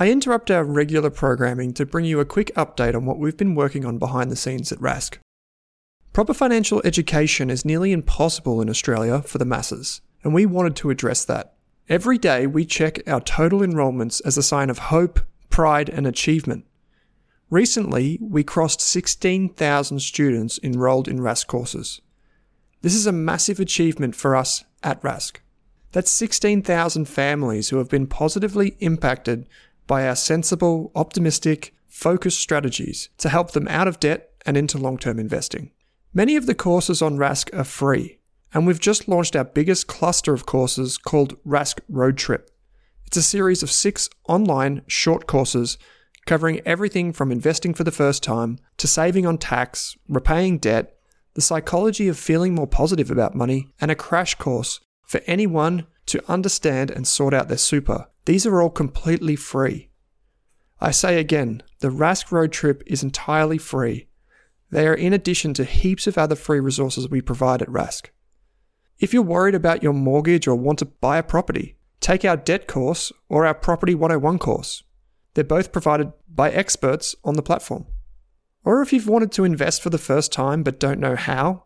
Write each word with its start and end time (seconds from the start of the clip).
I 0.00 0.12
interrupt 0.12 0.48
our 0.48 0.62
regular 0.62 1.10
programming 1.10 1.74
to 1.74 1.84
bring 1.84 2.04
you 2.04 2.20
a 2.20 2.24
quick 2.24 2.54
update 2.54 2.94
on 2.94 3.04
what 3.04 3.18
we've 3.18 3.36
been 3.36 3.56
working 3.56 3.84
on 3.84 3.98
behind 3.98 4.30
the 4.30 4.36
scenes 4.36 4.70
at 4.70 4.78
Rask. 4.78 5.18
Proper 6.12 6.32
financial 6.32 6.80
education 6.84 7.50
is 7.50 7.64
nearly 7.64 7.90
impossible 7.90 8.60
in 8.60 8.70
Australia 8.70 9.22
for 9.22 9.38
the 9.38 9.44
masses, 9.44 10.00
and 10.22 10.32
we 10.32 10.46
wanted 10.46 10.76
to 10.76 10.90
address 10.90 11.24
that. 11.24 11.54
Every 11.88 12.16
day 12.16 12.46
we 12.46 12.64
check 12.64 13.00
our 13.08 13.20
total 13.20 13.60
enrolments 13.60 14.20
as 14.20 14.38
a 14.38 14.42
sign 14.42 14.70
of 14.70 14.78
hope, 14.78 15.18
pride, 15.50 15.88
and 15.88 16.06
achievement. 16.06 16.64
Recently, 17.50 18.20
we 18.20 18.44
crossed 18.44 18.80
16,000 18.80 19.98
students 19.98 20.60
enrolled 20.62 21.08
in 21.08 21.18
Rask 21.18 21.48
courses. 21.48 22.00
This 22.82 22.94
is 22.94 23.08
a 23.08 23.12
massive 23.12 23.58
achievement 23.58 24.14
for 24.14 24.36
us 24.36 24.62
at 24.84 25.02
Rask. 25.02 25.38
That's 25.90 26.10
16,000 26.12 27.06
families 27.06 27.70
who 27.70 27.78
have 27.78 27.88
been 27.88 28.06
positively 28.06 28.76
impacted 28.78 29.48
by 29.88 30.06
our 30.06 30.14
sensible, 30.14 30.92
optimistic, 30.94 31.74
focused 31.88 32.38
strategies 32.38 33.08
to 33.18 33.28
help 33.28 33.50
them 33.50 33.66
out 33.66 33.88
of 33.88 33.98
debt 33.98 34.30
and 34.46 34.56
into 34.56 34.78
long 34.78 34.98
term 34.98 35.18
investing. 35.18 35.72
Many 36.14 36.36
of 36.36 36.46
the 36.46 36.54
courses 36.54 37.02
on 37.02 37.18
Rask 37.18 37.52
are 37.58 37.64
free, 37.64 38.20
and 38.54 38.66
we've 38.66 38.78
just 38.78 39.08
launched 39.08 39.34
our 39.34 39.44
biggest 39.44 39.88
cluster 39.88 40.32
of 40.32 40.46
courses 40.46 40.96
called 40.96 41.36
Rask 41.44 41.80
Road 41.88 42.16
Trip. 42.16 42.50
It's 43.06 43.16
a 43.16 43.22
series 43.22 43.62
of 43.62 43.70
six 43.70 44.08
online 44.28 44.82
short 44.86 45.26
courses 45.26 45.76
covering 46.26 46.60
everything 46.66 47.12
from 47.12 47.32
investing 47.32 47.72
for 47.72 47.84
the 47.84 47.90
first 47.90 48.22
time 48.22 48.58
to 48.76 48.86
saving 48.86 49.26
on 49.26 49.38
tax, 49.38 49.96
repaying 50.08 50.58
debt, 50.58 50.94
the 51.34 51.40
psychology 51.40 52.06
of 52.08 52.18
feeling 52.18 52.54
more 52.54 52.66
positive 52.66 53.10
about 53.10 53.34
money, 53.34 53.68
and 53.80 53.90
a 53.90 53.96
crash 53.96 54.34
course 54.34 54.80
for 55.06 55.22
anyone 55.26 55.86
to 56.08 56.30
understand 56.30 56.90
and 56.90 57.06
sort 57.06 57.34
out 57.34 57.48
their 57.48 57.56
super. 57.56 58.08
These 58.24 58.46
are 58.46 58.60
all 58.60 58.70
completely 58.70 59.36
free. 59.36 59.90
I 60.80 60.90
say 60.90 61.18
again, 61.18 61.62
the 61.80 61.88
Rask 61.88 62.30
road 62.30 62.52
trip 62.52 62.82
is 62.86 63.02
entirely 63.02 63.58
free. 63.58 64.08
They 64.70 64.86
are 64.86 64.94
in 64.94 65.12
addition 65.12 65.54
to 65.54 65.64
heaps 65.64 66.06
of 66.06 66.18
other 66.18 66.36
free 66.36 66.60
resources 66.60 67.08
we 67.08 67.20
provide 67.20 67.62
at 67.62 67.68
Rask. 67.68 68.08
If 68.98 69.14
you're 69.14 69.22
worried 69.22 69.54
about 69.54 69.82
your 69.82 69.92
mortgage 69.92 70.46
or 70.46 70.56
want 70.56 70.80
to 70.80 70.84
buy 70.84 71.18
a 71.18 71.22
property, 71.22 71.76
take 72.00 72.24
our 72.24 72.36
debt 72.36 72.66
course 72.66 73.12
or 73.28 73.46
our 73.46 73.54
Property 73.54 73.94
101 73.94 74.38
course. 74.38 74.82
They're 75.34 75.44
both 75.44 75.72
provided 75.72 76.12
by 76.28 76.50
experts 76.50 77.14
on 77.24 77.34
the 77.34 77.42
platform. 77.42 77.86
Or 78.64 78.82
if 78.82 78.92
you've 78.92 79.08
wanted 79.08 79.32
to 79.32 79.44
invest 79.44 79.82
for 79.82 79.90
the 79.90 79.98
first 79.98 80.32
time 80.32 80.62
but 80.62 80.80
don't 80.80 81.00
know 81.00 81.16
how, 81.16 81.64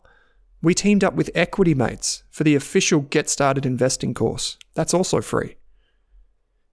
we 0.63 0.73
teamed 0.73 1.03
up 1.03 1.13
with 1.13 1.29
Equity 1.35 1.73
Mates 1.73 2.23
for 2.31 2.45
the 2.45 2.55
official 2.55 3.01
Get 3.01 3.29
Started 3.29 3.65
Investing 3.65 4.13
course. 4.13 4.57
That's 4.75 4.93
also 4.93 5.19
free. 5.19 5.57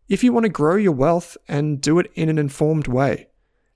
If 0.09 0.23
you 0.23 0.33
want 0.33 0.45
to 0.45 0.49
grow 0.49 0.77
your 0.77 0.93
wealth 0.93 1.37
and 1.49 1.81
do 1.81 1.99
it 1.99 2.09
in 2.15 2.29
an 2.29 2.39
informed 2.39 2.87
way, 2.87 3.27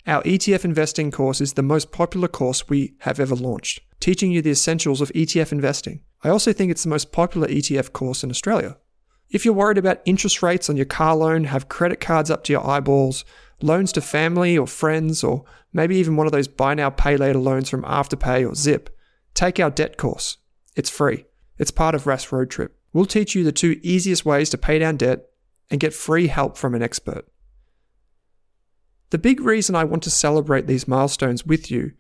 our 0.06 0.22
ETF 0.22 0.64
investing 0.64 1.10
course 1.10 1.40
is 1.40 1.54
the 1.54 1.62
most 1.62 1.90
popular 1.90 2.28
course 2.28 2.68
we 2.68 2.94
have 3.00 3.18
ever 3.18 3.34
launched, 3.34 3.80
teaching 3.98 4.30
you 4.30 4.40
the 4.40 4.52
essentials 4.52 5.00
of 5.00 5.10
ETF 5.14 5.50
investing. 5.50 6.00
I 6.22 6.28
also 6.28 6.52
think 6.52 6.70
it's 6.70 6.84
the 6.84 6.90
most 6.90 7.10
popular 7.10 7.48
ETF 7.48 7.92
course 7.92 8.22
in 8.22 8.30
Australia. 8.30 8.76
If 9.30 9.44
you're 9.44 9.52
worried 9.52 9.78
about 9.78 10.00
interest 10.04 10.44
rates 10.44 10.70
on 10.70 10.76
your 10.76 10.86
car 10.86 11.16
loan, 11.16 11.44
have 11.44 11.68
credit 11.68 11.98
cards 11.98 12.30
up 12.30 12.44
to 12.44 12.52
your 12.52 12.64
eyeballs, 12.64 13.24
loans 13.60 13.90
to 13.92 14.00
family 14.00 14.56
or 14.56 14.68
friends, 14.68 15.24
or 15.24 15.44
maybe 15.72 15.96
even 15.96 16.14
one 16.14 16.26
of 16.26 16.32
those 16.32 16.46
buy 16.46 16.74
now, 16.74 16.90
pay 16.90 17.16
later 17.16 17.40
loans 17.40 17.68
from 17.68 17.82
Afterpay 17.82 18.48
or 18.48 18.54
Zip, 18.54 18.93
Take 19.34 19.58
our 19.58 19.70
debt 19.70 19.96
course. 19.96 20.38
It's 20.76 20.90
free. 20.90 21.26
It's 21.58 21.70
part 21.70 21.94
of 21.94 22.04
Rask 22.04 22.30
Road 22.32 22.50
Trip. 22.50 22.76
We'll 22.92 23.06
teach 23.06 23.34
you 23.34 23.42
the 23.44 23.52
two 23.52 23.80
easiest 23.82 24.24
ways 24.24 24.50
to 24.50 24.58
pay 24.58 24.78
down 24.78 24.96
debt 24.96 25.26
and 25.70 25.80
get 25.80 25.92
free 25.92 26.28
help 26.28 26.56
from 26.56 26.74
an 26.74 26.82
expert. 26.82 27.26
The 29.10 29.18
big 29.18 29.40
reason 29.40 29.74
I 29.74 29.84
want 29.84 30.02
to 30.04 30.10
celebrate 30.10 30.66
these 30.66 30.88
milestones 30.88 31.44
with 31.44 31.70
you 31.70 31.92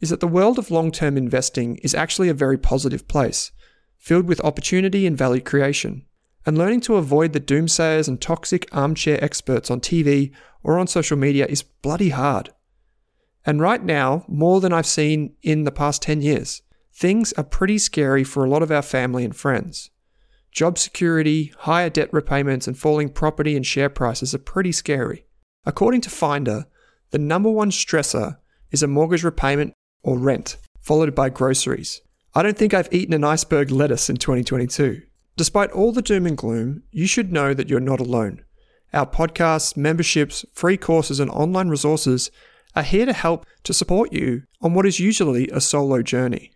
is 0.00 0.10
that 0.10 0.20
the 0.20 0.28
world 0.28 0.58
of 0.58 0.70
long 0.70 0.90
term 0.90 1.16
investing 1.16 1.76
is 1.78 1.94
actually 1.94 2.28
a 2.28 2.34
very 2.34 2.58
positive 2.58 3.06
place, 3.06 3.52
filled 3.96 4.26
with 4.26 4.40
opportunity 4.44 5.06
and 5.06 5.16
value 5.16 5.42
creation. 5.42 6.04
And 6.46 6.56
learning 6.56 6.80
to 6.82 6.96
avoid 6.96 7.32
the 7.32 7.40
doomsayers 7.40 8.08
and 8.08 8.20
toxic 8.20 8.66
armchair 8.72 9.22
experts 9.22 9.70
on 9.70 9.80
TV 9.80 10.32
or 10.62 10.78
on 10.78 10.86
social 10.86 11.16
media 11.16 11.46
is 11.46 11.62
bloody 11.62 12.08
hard. 12.08 12.50
And 13.44 13.60
right 13.60 13.82
now, 13.82 14.24
more 14.26 14.60
than 14.60 14.72
I've 14.72 14.86
seen 14.86 15.34
in 15.42 15.64
the 15.64 15.70
past 15.72 16.02
10 16.02 16.22
years. 16.22 16.62
Things 17.00 17.32
are 17.38 17.44
pretty 17.44 17.78
scary 17.78 18.24
for 18.24 18.44
a 18.44 18.48
lot 18.50 18.62
of 18.62 18.70
our 18.70 18.82
family 18.82 19.24
and 19.24 19.34
friends. 19.34 19.88
Job 20.52 20.76
security, 20.76 21.50
higher 21.60 21.88
debt 21.88 22.12
repayments, 22.12 22.66
and 22.66 22.76
falling 22.76 23.08
property 23.08 23.56
and 23.56 23.64
share 23.64 23.88
prices 23.88 24.34
are 24.34 24.38
pretty 24.38 24.70
scary. 24.70 25.24
According 25.64 26.02
to 26.02 26.10
Finder, 26.10 26.66
the 27.10 27.18
number 27.18 27.50
one 27.50 27.70
stressor 27.70 28.36
is 28.70 28.82
a 28.82 28.86
mortgage 28.86 29.24
repayment 29.24 29.72
or 30.02 30.18
rent, 30.18 30.58
followed 30.82 31.14
by 31.14 31.30
groceries. 31.30 32.02
I 32.34 32.42
don't 32.42 32.58
think 32.58 32.74
I've 32.74 32.92
eaten 32.92 33.14
an 33.14 33.24
iceberg 33.24 33.70
lettuce 33.70 34.10
in 34.10 34.16
2022. 34.16 35.00
Despite 35.38 35.70
all 35.70 35.92
the 35.92 36.02
doom 36.02 36.26
and 36.26 36.36
gloom, 36.36 36.82
you 36.90 37.06
should 37.06 37.32
know 37.32 37.54
that 37.54 37.70
you're 37.70 37.80
not 37.80 38.00
alone. 38.00 38.44
Our 38.92 39.06
podcasts, 39.06 39.74
memberships, 39.74 40.44
free 40.52 40.76
courses, 40.76 41.18
and 41.18 41.30
online 41.30 41.70
resources 41.70 42.30
are 42.76 42.82
here 42.82 43.06
to 43.06 43.14
help 43.14 43.46
to 43.64 43.72
support 43.72 44.12
you 44.12 44.42
on 44.60 44.74
what 44.74 44.84
is 44.84 45.00
usually 45.00 45.48
a 45.48 45.62
solo 45.62 46.02
journey. 46.02 46.52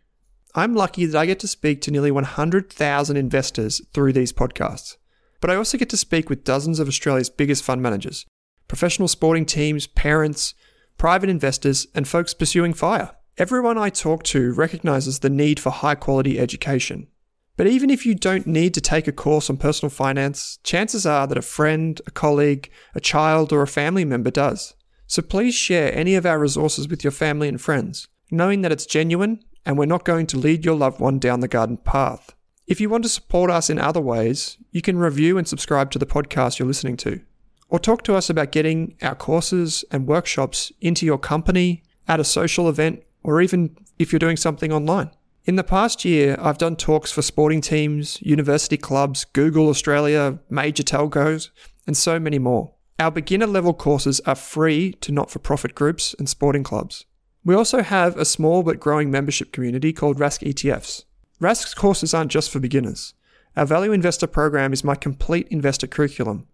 I'm 0.57 0.75
lucky 0.75 1.05
that 1.05 1.19
I 1.19 1.27
get 1.27 1.41
to 1.41 1.49
speak 1.49 1.81
to 1.83 1.91
nearly 1.91 2.13
100,000 2.13 3.17
investors 3.17 3.83
through 3.93 4.13
these 4.13 4.33
podcasts. 4.33 4.97
But 5.41 5.51
I 5.51 5.57
also 5.57 5.77
get 5.77 5.91
to 5.91 5.97
speak 5.97 6.31
with 6.31 6.45
dozens 6.45 6.79
of 6.79 6.87
Australia's 6.87 7.29
biggest 7.29 7.65
fund 7.65 7.83
managers, 7.83 8.25
professional 8.69 9.09
sporting 9.09 9.47
teams, 9.47 9.89
parents, 9.89 10.55
private 10.97 11.29
investors, 11.29 11.89
and 11.93 12.07
folks 12.07 12.35
pursuing 12.35 12.73
FIRE. 12.73 13.11
Everyone 13.37 13.77
I 13.77 13.91
talk 13.91 14.23
to 14.25 14.55
recognizes 14.55 15.19
the 15.19 15.29
need 15.29 15.59
for 15.59 15.71
high 15.71 15.97
quality 15.97 16.39
education. 16.39 17.09
But 17.57 17.67
even 17.67 17.91
if 17.91 18.07
you 18.07 18.15
don't 18.15 18.47
need 18.47 18.75
to 18.75 18.81
take 18.81 19.09
a 19.09 19.13
course 19.13 19.51
on 19.51 19.57
personal 19.57 19.91
finance, 19.91 20.61
chances 20.63 21.05
are 21.05 21.27
that 21.27 21.39
a 21.39 21.43
friend, 21.43 22.01
a 22.07 22.13
colleague, 22.13 22.71
a 22.95 23.01
child, 23.01 23.53
or 23.53 23.63
a 23.63 23.67
family 23.67 24.05
member 24.05 24.31
does. 24.31 24.75
So 25.09 25.21
please 25.21 25.55
share 25.57 25.93
any 25.93 26.15
of 26.15 26.25
our 26.25 26.39
resources 26.39 26.87
with 26.87 27.03
your 27.03 27.11
family 27.11 27.49
and 27.49 27.61
friends, 27.61 28.07
knowing 28.31 28.63
that 28.63 28.73
it's 28.73 28.87
genuine 28.87 29.41
and 29.65 29.79
we're 29.79 29.87
not 29.87 30.05
going 30.05 30.27
to 30.29 30.39
lead 30.39 30.65
your 30.65 30.77
loved 30.77 31.01
one 31.01 31.19
down 31.19 31.41
the 31.41 31.49
garden 31.49 31.77
path. 31.77 32.35
If 32.67 32.81
you 32.81 32.89
want 32.89 33.05
to 33.05 33.11
support 33.11 33.51
us 33.51 33.69
in 33.69 33.79
other 33.79 34.01
ways, 34.01 34.57
you 34.71 34.83
can 34.83 34.99
review 34.99 35.37
and 35.37 35.47
subscribe 35.47 35.91
to 35.91 35.99
the 35.99 36.07
podcast 36.07 36.59
you're 36.59 36.69
listening 36.69 36.97
to. 36.99 37.21
Or 37.69 37.79
talk 37.79 38.03
to 38.05 38.15
us 38.15 38.31
about 38.31 38.53
getting 38.53 38.97
our 39.03 39.15
courses 39.15 39.85
and 39.91 40.07
workshops 40.07 40.73
into 40.81 41.05
your 41.05 41.19
company, 41.19 41.83
at 42.07 42.21
a 42.21 42.25
social 42.25 42.69
event, 42.69 43.03
or 43.23 43.41
even 43.41 43.77
if 43.99 44.13
you're 44.13 44.19
doing 44.19 44.37
something 44.37 44.73
online. 44.73 45.11
In 45.45 45.57
the 45.57 45.65
past 45.65 46.05
year, 46.05 46.37
I've 46.41 46.59
done 46.59 46.77
talks 46.77 47.13
for 47.13 47.21
sporting 47.21 47.61
teams, 47.61 48.21
university 48.23 48.77
clubs, 48.77 49.25
Google 49.27 49.69
Australia, 49.69 50.39
major 50.49 50.83
telcos, 50.83 51.51
and 51.87 51.97
so 51.97 52.19
many 52.19 52.39
more. 52.39 52.73
Our 52.99 53.11
beginner 53.11 53.47
level 53.47 53.75
courses 53.75 54.21
are 54.21 54.35
free 54.35 54.93
to 55.01 55.13
not 55.13 55.31
for 55.31 55.39
profit 55.39 55.75
groups 55.75 56.15
and 56.19 56.29
sporting 56.29 56.63
clubs. 56.63 57.05
We 57.45 57.55
also 57.55 57.83
have 57.83 58.17
a 58.17 58.25
small 58.25 58.63
but 58.63 58.81
growing 58.81 59.11
membership 59.11 59.53
community 59.53 59.93
called 59.93 60.19
Rask 60.19 60.43
ETFs. 60.43 61.05
Rask's 61.41 61.75
courses 61.75 62.15
aren't 62.15 62.31
just 62.31 62.51
for 62.51 62.59
beginners. 62.59 63.13
Our 63.55 63.67
Value 63.67 63.93
Investor 63.93 64.27
program 64.27 64.73
is 64.73 64.83
my 64.83 64.95
complete 64.95 65.47
investor 65.49 65.87
curriculum, 65.87 66.47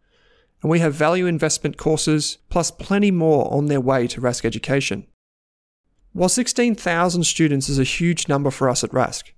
and 0.62 0.70
we 0.70 0.80
have 0.80 0.94
value 0.94 1.26
investment 1.26 1.76
courses 1.76 2.38
plus 2.48 2.72
plenty 2.72 3.12
more 3.12 3.52
on 3.54 3.66
their 3.66 3.80
way 3.80 4.08
to 4.08 4.20
Rask 4.20 4.44
education. 4.44 5.06
While 6.12 6.28
16,000 6.28 7.22
students 7.22 7.68
is 7.68 7.78
a 7.78 7.84
huge 7.84 8.26
number 8.26 8.50
for 8.50 8.68
us 8.68 8.82
at 8.82 8.90
Rask, 8.90 9.30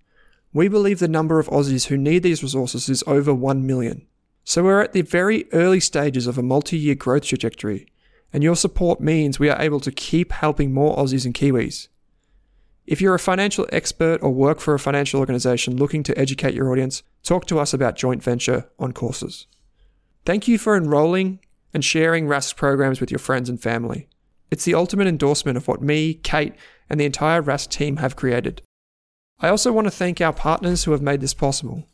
we 0.55 0.69
believe 0.69 1.01
the 1.01 1.09
number 1.09 1.39
of 1.39 1.49
Aussies 1.49 1.87
who 1.87 1.99
need 1.99 2.23
these 2.23 2.43
resources 2.43 2.89
is 2.89 3.05
over 3.07 3.35
1 3.35 3.67
million. 3.67 4.07
So 4.45 4.65
we're 4.65 4.81
at 4.81 4.93
the 4.93 5.03
very 5.03 5.47
early 5.53 5.81
stages 5.81 6.27
of 6.27 6.39
a 6.39 6.43
multi 6.43 6.79
year 6.79 6.95
growth 6.95 7.27
trajectory, 7.27 7.87
and 8.33 8.43
your 8.43 8.57
support 8.57 9.01
means 9.01 9.39
we 9.39 9.51
are 9.51 9.61
able 9.61 9.81
to 9.81 9.93
keep 9.93 10.33
helping 10.33 10.73
more 10.73 10.97
Aussies 10.97 11.25
and 11.25 11.35
Kiwis. 11.35 11.89
If 12.87 13.01
you're 13.01 13.15
a 13.15 13.19
financial 13.19 13.69
expert 13.71 14.23
or 14.23 14.31
work 14.31 14.59
for 14.59 14.75
a 14.75 14.79
financial 14.79 15.21
organization 15.21 15.77
looking 15.77 16.03
to 16.05 16.19
educate 16.19 16.55
your 16.55 16.71
audience, 16.73 17.03
talk 17.23 17.47
to 17.47 17.59
us 17.59 17.73
about 17.73 17.97
joint 17.97 18.23
venture 18.23 18.69
on 18.79 18.93
courses. 18.93 19.47
Thank 20.25 20.49
you 20.49 20.59
for 20.59 20.77
enrolling 20.77 21.41
and 21.75 21.85
sharing 21.85 22.27
Rask 22.27 22.57
programs 22.57 23.01
with 23.01 23.11
your 23.11 23.19
friends 23.19 23.49
and 23.49 23.61
family. 23.61 24.09
It's 24.51 24.65
the 24.65 24.75
ultimate 24.75 25.07
endorsement 25.07 25.57
of 25.57 25.69
what 25.69 25.81
me, 25.81 26.15
Kate, 26.15 26.55
and 26.91 27.01
the 27.01 27.07
entire 27.07 27.43
Rask 27.43 27.69
team 27.69 27.99
have 27.99 28.17
created. 28.17 28.63
I 29.41 29.49
also 29.49 29.73
want 29.73 29.87
to 29.87 29.91
thank 29.91 30.21
our 30.21 30.33
partners 30.33 30.85
who 30.85 30.93
have 30.93 31.03
made 31.03 31.21
this 31.21 31.35
possible. 31.35 31.87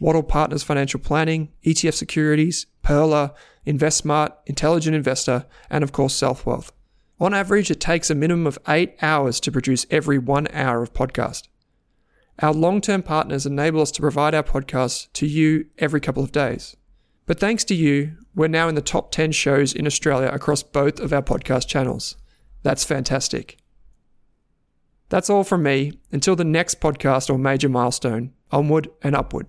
Wattle 0.00 0.22
Partners 0.22 0.62
Financial 0.62 1.00
Planning, 1.00 1.50
ETF 1.64 1.94
Securities, 1.94 2.66
Pearler, 2.82 3.32
InvestSmart, 3.66 4.32
Intelligent 4.46 4.94
Investor, 4.94 5.46
and 5.70 5.84
of 5.84 5.92
course 5.92 6.14
Self 6.14 6.44
Wealth. 6.44 6.72
On 7.20 7.32
average, 7.32 7.70
it 7.70 7.80
takes 7.80 8.10
a 8.10 8.14
minimum 8.14 8.46
of 8.46 8.58
eight 8.68 8.96
hours 9.00 9.38
to 9.40 9.52
produce 9.52 9.86
every 9.90 10.18
one 10.18 10.48
hour 10.52 10.82
of 10.82 10.92
podcast. 10.92 11.48
Our 12.40 12.52
long 12.52 12.80
term 12.80 13.02
partners 13.02 13.46
enable 13.46 13.80
us 13.80 13.92
to 13.92 14.00
provide 14.00 14.34
our 14.34 14.42
podcasts 14.42 15.12
to 15.14 15.26
you 15.26 15.66
every 15.78 16.00
couple 16.00 16.24
of 16.24 16.32
days. 16.32 16.76
But 17.26 17.38
thanks 17.38 17.64
to 17.64 17.74
you, 17.74 18.16
We're 18.34 18.48
now 18.48 18.68
in 18.68 18.74
the 18.74 18.82
top 18.82 19.12
10 19.12 19.30
shows 19.30 19.72
in 19.72 19.86
Australia 19.86 20.28
across 20.28 20.64
both 20.64 20.98
of 20.98 21.12
our 21.12 21.22
podcast 21.22 21.68
channels. 21.68 22.16
That's 22.64 22.82
fantastic. 22.82 23.58
That's 25.08 25.30
all 25.30 25.44
from 25.44 25.62
me. 25.62 26.00
Until 26.10 26.34
the 26.34 26.42
next 26.44 26.80
podcast 26.80 27.30
or 27.30 27.38
major 27.38 27.68
milestone, 27.68 28.32
onward 28.50 28.88
and 29.02 29.14
upward. 29.14 29.46